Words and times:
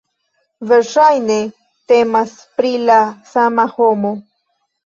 Verŝajne 0.71 1.35
temas 1.93 2.33
pri 2.57 2.73
la 2.89 2.97
sama 3.35 3.71
homo. 3.79 4.17